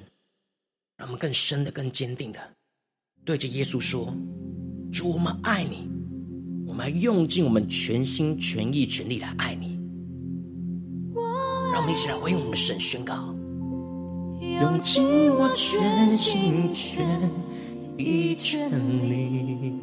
[0.97, 2.39] 让我们更深的、更坚定的
[3.25, 4.15] 对着耶稣说
[4.89, 5.89] ：“主，我们爱你，
[6.65, 9.77] 我们要用尽我们全心全意全力来爱你。”
[11.73, 13.35] 让我们一起来回应我们的神，宣告：
[14.39, 17.05] 用尽我全心全
[17.97, 19.73] 意全力，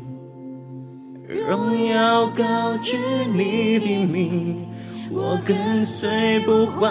[1.29, 2.97] 荣耀高举
[3.35, 4.67] 你的名，
[5.11, 6.89] 我跟随不怀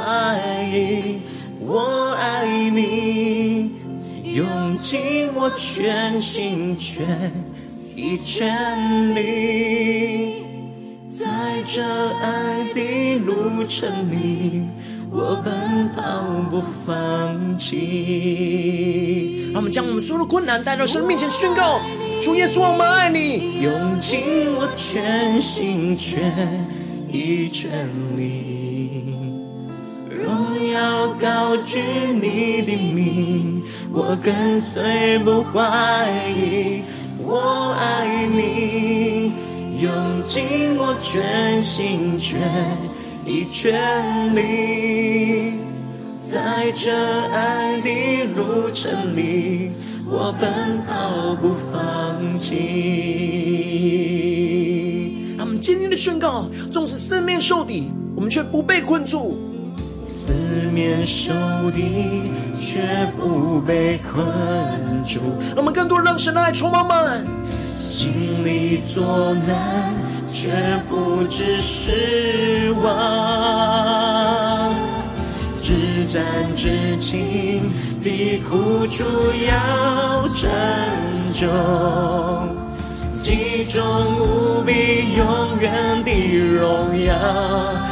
[0.72, 1.20] 疑，
[1.60, 3.72] 我爱你，
[4.24, 7.32] 用尽我全心全
[7.96, 10.44] 意全力，
[11.08, 14.64] 在这爱的路程里。
[15.16, 19.52] 我奔跑不放弃。
[19.54, 21.80] 让我们将我们所有的困难带到神面前宣告：
[22.20, 24.24] 主耶稣，我们爱你，用尽
[24.56, 26.34] 我全心全
[27.14, 27.88] 意全
[28.18, 29.14] 力，
[30.10, 31.80] 荣耀高举
[32.12, 33.62] 你的名，
[33.94, 36.82] 我跟随不怀疑，
[37.20, 39.32] 我爱你，
[39.80, 42.42] 用尽我全心全。
[43.28, 45.54] 意全力，
[46.18, 46.92] 在这
[47.30, 49.72] 爱的路程里，
[50.10, 54.33] 我奔跑不放弃。
[55.64, 59.38] 坚定的宣告：纵使四面受敌，我们却不被困住；
[60.06, 60.34] 四
[60.74, 61.32] 面受
[61.72, 62.82] 敌，却
[63.16, 64.22] 不被困
[65.06, 65.22] 住。
[65.48, 67.26] 让我们更多让神的爱充满们，
[67.76, 69.94] 心里作难。
[70.26, 70.50] 却
[70.90, 74.74] 不知失望，
[75.62, 79.06] 至战至情的苦楚
[79.48, 80.50] 要拯
[81.32, 81.48] 救，
[83.24, 83.82] 击中
[84.20, 86.12] 无比永远的
[86.58, 87.16] 荣耀。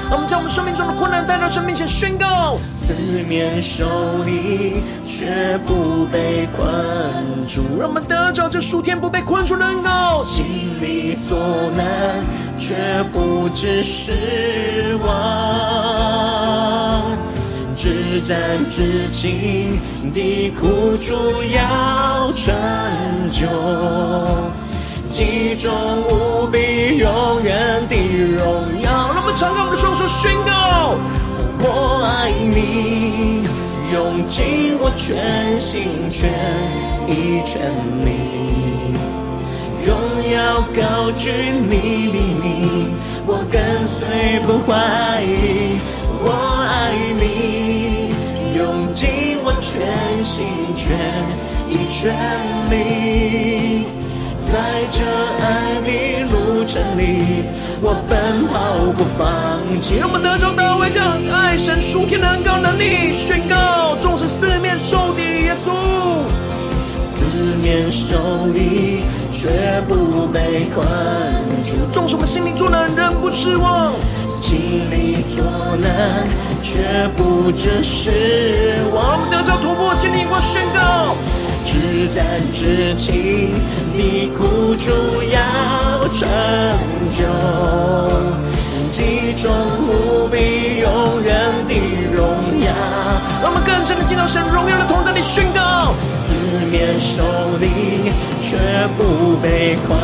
[0.09, 2.93] 让我们将我们生命中的困难带到神面前宣告：四
[3.29, 7.79] 面受敌，却不被困住。
[7.79, 10.21] 让我们得着这数天不被困住的恩膏。
[10.25, 10.43] 心
[10.81, 11.39] 里作
[11.77, 12.25] 难，
[12.57, 12.75] 却
[13.13, 15.09] 不知失望。
[17.73, 18.37] 至战
[18.69, 19.79] 至情
[20.13, 21.15] 的苦楚
[21.53, 22.53] 要拯
[23.31, 23.47] 救。
[25.11, 25.69] 击中
[26.07, 27.95] 无比永远的
[28.37, 30.95] 荣耀，让我们敞开我们的双手宣告：
[31.59, 33.43] 我爱你，
[33.91, 36.31] 用尽我全心全
[37.07, 37.61] 意全
[38.05, 38.95] 力，
[39.85, 39.91] 荣
[40.31, 41.29] 耀高举
[41.69, 42.95] 你的名，
[43.27, 45.77] 我跟随不怀疑。
[46.23, 46.31] 我
[46.69, 48.13] 爱你，
[48.57, 50.95] 用尽我全心全
[51.67, 52.15] 意全
[52.71, 54.00] 力。
[54.51, 54.57] 在
[54.91, 55.01] 这
[55.39, 57.45] 爱的路程里，
[57.81, 59.95] 我奔跑不放弃。
[59.97, 60.99] 让我们得着大卫这
[61.33, 65.71] 爱神属天的恩膏能力，宣告：纵使四面受敌，耶稣，
[66.99, 67.23] 四
[67.63, 70.85] 面受敌却不被困
[71.63, 73.93] 住；纵使我们心灵作难，仍不失望；
[74.27, 74.59] 心
[74.91, 75.45] 里作
[75.79, 76.27] 难
[76.61, 79.13] 却不知失望。
[79.13, 81.15] 我们得着突破，心里我宣告。
[81.63, 83.51] 至战至情
[83.95, 84.91] 的苦主
[85.31, 85.39] 要
[86.09, 86.27] 拯
[87.17, 87.19] 救，
[88.89, 89.51] 击中
[89.87, 91.73] 无比永远的
[92.13, 92.19] 荣
[92.61, 92.67] 耀。
[93.41, 97.23] 让我们更深的进到神荣耀的同在里宣告：四面受
[97.59, 98.57] 敌却
[98.97, 99.97] 不被困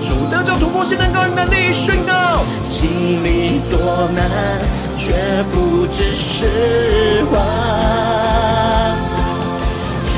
[0.00, 4.60] 住，得着突破性能高能力宣告，心里作难
[4.96, 5.12] 却
[5.52, 8.65] 不知失望。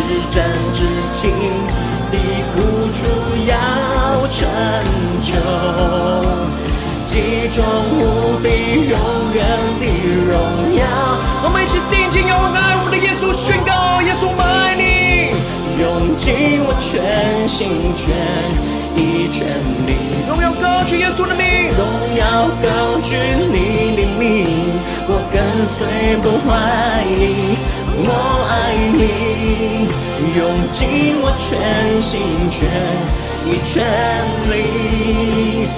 [0.08, 0.42] 至战
[0.72, 1.30] 至情
[2.10, 2.16] 的
[2.54, 2.56] 苦
[2.90, 2.98] 楚
[3.46, 3.52] 要
[4.28, 4.48] 拯
[5.20, 5.28] 救，
[7.04, 7.12] 击
[7.54, 8.48] 中无比
[8.88, 8.98] 永
[9.34, 9.44] 远
[9.78, 9.84] 的
[10.24, 10.32] 荣
[10.74, 10.80] 耀。
[11.44, 15.36] 我们一起定睛仰望爱我们的耶稣，宣告：耶稣，我们爱你，
[15.78, 18.08] 用尽我全心全
[18.96, 19.44] 意全
[19.86, 19.92] 力，
[20.26, 21.84] 荣耀高举耶稣的名，荣
[22.16, 23.14] 耀高举
[23.52, 24.48] 你的名，
[25.06, 25.36] 我跟
[25.76, 27.58] 随不怀疑。
[28.00, 28.10] 我
[28.48, 29.88] 爱你，
[30.38, 30.40] 用
[30.70, 32.70] 尽我全心全
[33.44, 33.82] 意全
[34.50, 35.68] 力，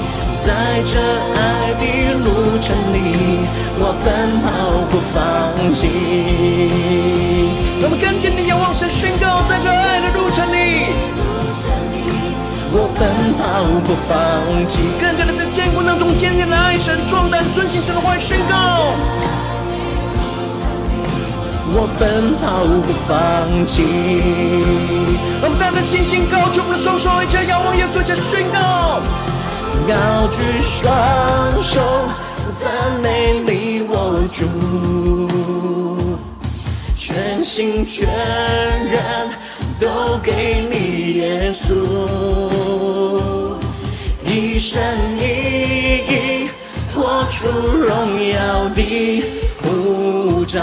[0.45, 0.49] 在
[0.85, 1.01] 这
[1.35, 1.83] 爱的
[2.19, 2.97] 路程里，
[3.79, 4.07] 我奔
[4.45, 4.47] 跑
[4.91, 5.17] 不放
[5.73, 5.89] 弃。
[7.83, 10.93] 我们更坚定仰望神，宣告在这爱的路程里，
[12.73, 13.09] 我奔
[13.41, 14.83] 跑不放弃。
[15.01, 18.93] 更加的在艰苦当中坚定的爱神，壮胆遵行神的话语宣告。
[21.73, 23.85] 我奔跑不放弃，
[25.41, 29.01] 我们带着信心高举我们的双手，一起仰望耶稣，一起宣告。
[29.87, 30.93] 高举双
[31.63, 31.81] 手，
[32.59, 34.45] 赞美你我主，
[36.97, 39.31] 全心全人
[39.79, 41.65] 都给你耶稣，
[44.25, 44.83] 一生
[45.19, 45.23] 一
[46.09, 46.49] 意
[46.93, 47.89] 活出荣
[48.29, 49.23] 耀的
[49.63, 50.61] 呼召。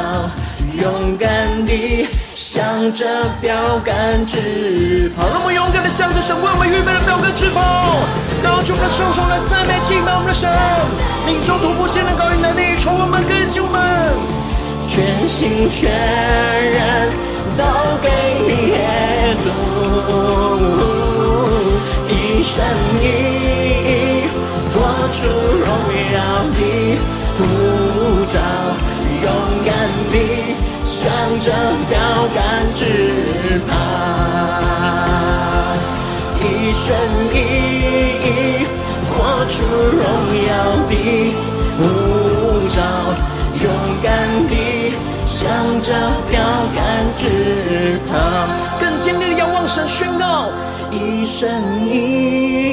[0.82, 3.06] 勇敢地向着
[3.42, 5.28] 标杆直跑。
[5.28, 8.06] 让我们勇敢地向着神为我们预备的标杆直跑。
[8.44, 10.48] 高举我们的双手来赞美敬拜我们的神，
[11.26, 14.14] 领受突破性的高音能力，充满我们更新我们，
[14.88, 17.10] 全心全人
[17.58, 17.64] 都
[18.00, 18.10] 给
[18.46, 19.50] 你耶稣，
[22.08, 22.64] 一生
[23.02, 23.06] 一
[23.90, 24.30] 意
[24.70, 24.76] 活
[25.10, 25.26] 出
[25.58, 25.68] 荣
[26.14, 26.62] 耀的
[27.36, 27.42] 护
[28.30, 28.38] 照，
[29.24, 29.26] 勇
[29.66, 29.87] 敢。
[31.08, 31.54] 向着
[31.90, 31.98] 标
[32.36, 32.84] 杆直
[33.66, 33.72] 跑，
[36.38, 36.44] 一
[36.74, 36.84] 生
[37.32, 37.36] 一
[38.26, 38.28] 意
[39.08, 39.54] 活出
[39.96, 40.04] 荣
[40.50, 40.52] 耀
[40.86, 40.92] 的
[41.78, 41.82] 护
[42.68, 42.76] 照，
[43.64, 43.66] 勇
[44.04, 44.06] 敢
[44.50, 44.52] 地
[45.24, 45.40] 向
[45.80, 45.88] 着
[46.30, 46.36] 标
[46.76, 46.78] 杆
[47.18, 47.24] 直
[48.12, 48.12] 跑，
[48.78, 50.50] 更坚定的仰望神宣告，
[50.92, 51.96] 一生一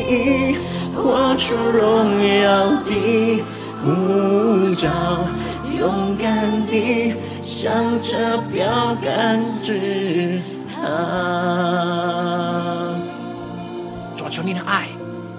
[0.09, 0.57] 意
[0.93, 3.45] 活出荣耀的
[3.80, 4.89] 护照，
[5.78, 7.14] 勇敢地。
[7.65, 10.39] 向着标杆直
[10.69, 10.83] 跑。
[14.15, 14.87] 主啊，求你的爱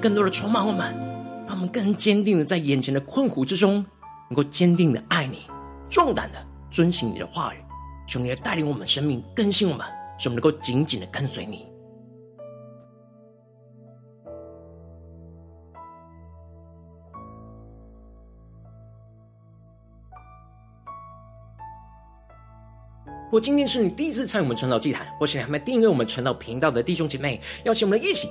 [0.02, 0.92] 更多的充满我们，
[1.46, 3.86] 让我们更坚定的在眼前的困苦之中，
[4.28, 5.42] 能够坚定的爱你，
[5.88, 6.40] 壮胆的
[6.72, 7.58] 遵行你的话语。
[8.08, 9.86] 求你来带领我们生命，更新我们，
[10.18, 11.64] 使我们能够紧紧的跟随你。
[23.26, 28.30] 如果今天是你第一次参与我们晨祷祭坛，或是你还没订阅我们晨祷频道的弟兄姐妹，邀请我们一起，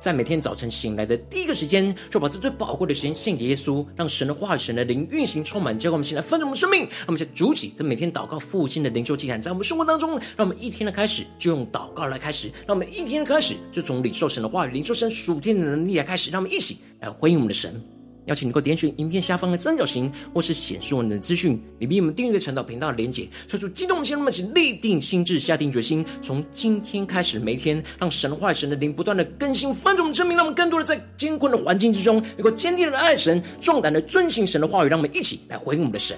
[0.00, 6.82] 在每天早晨醒来的第一个时间，就把这最宝贵的时间献给耶稣，让神的话语、神的灵运行充满，教灌我们现在丰盛的生命。
[6.82, 17.82] 让我们在主起，在每天祷告复兴的灵修祭坛，在我们生活当中，让我们一天的开始就用祷告来开始，让我们一天的开始就从领受神的话语、领受神属天的能力来开始，让我们一起来回应我们的神。
[18.26, 36.16] 邀请你能够点选影片下方的三角形，或是显示我们的资讯，里面我们订阅的晨祷频道的连结，催促激动的心，那么请立定心智，下定决心，从今天开始，每天让神的话、神的灵不断的更新翻转我们生命，让我们更多的在艰困的环境之中，能够坚定的爱神，壮胆的遵行神的话语，让我们一起来回应我们的神。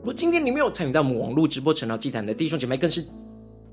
[0.00, 3.02] 如果今天你没有参与到我们网络直播晨祷祭坛的弟兄姐妹，更是。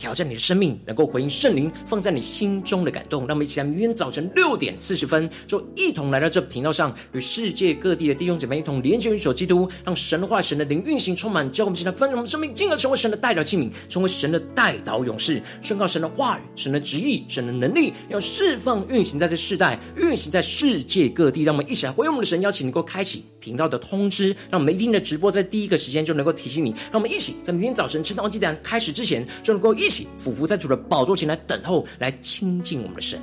[0.02, 3.28] 挑战你的生命，能够回应圣灵放在你心中的感动。
[3.28, 21.44] 让我们一起在明天早晨六点四十分，就一同来到这频道上，与世界各地的弟兄姐妹一同连接、与所基督，让神的话、神的灵运行充满，教我们现在分盛我们生命，进而成为神的代表器皿，成为神的代祷勇士，宣告神的话语、神的旨意、神的能力，要释放运行在这世代，运行在世界各地。
[21.44, 26.72] 让我们一起来回应我们的神，邀请能够开启频道的通知，让我们一天的直播在第一个时间就能够提醒你。
[26.92, 29.91] 让我们一起在明天早晨晨祷祭坛开始之前，就能够一。
[29.92, 33.20] 起俯伏在主的宝座前来等候，来亲近我们的神。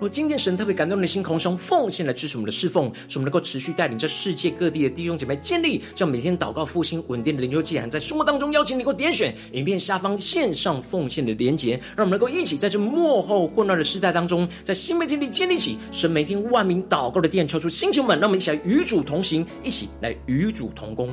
[0.00, 21.10] 若今天神特别感动你的心，空中奉献来支持我们的侍奉，使我们能够持续带领着世界各地的弟兄姐妹建立这样每天祷告复兴稳定的灵修祭坛，在生活当中邀请你能够点选影片下方线上奉献的连结，让我们能够一起在这幕后混乱的时代当中，在新媒体里建立起神每天万名祷告的殿，抽出星球们，让我们一起来与主同行，一起来与主同工。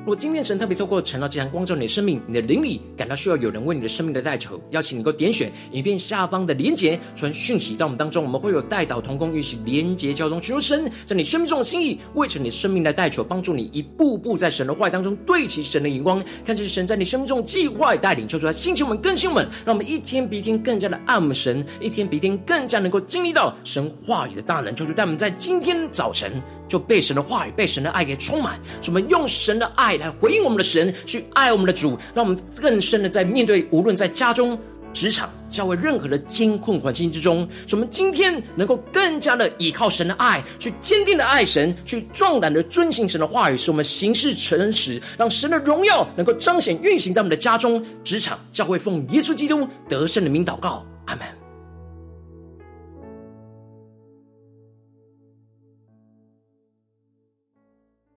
[0.00, 26.32] 如果今天神特别透过晨祷祭坛光照你的生命，你的灵里感到需要有人为你的生命的代求，邀请你够点选影片下方的连结，传讯息到我们当中，我们会有代祷同工，一起连结交通，求神在你生命中的心意，为着你生命的代求，帮助你一步步在神的话语当中对齐神的荧光，看见神在你生命中计划带领，求主来兴起我们更新我们，让我们一天比一天更加的爱我们神，一天比一天更加能够经历到神话语的大能，求主带我们在今天早晨。
[26.70, 34.58] 就被神的话语、被神的爱给充满，使我们用神的爱来回应我们的神，去爱我们的主，让我们更深的在面对无论在家中、
[34.92, 51.39] 职场、教会任何的艰困环境之中，使我们今天能够更加的依靠神的爱，去坚定的爱神，去壮胆的遵行神的话语，使我们行事诚实，让神的荣耀能够彰显运行在我们的家中、职场、教会，奉耶稣基督得胜的名祷告，阿门。